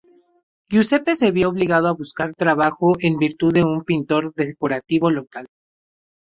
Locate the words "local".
5.11-5.45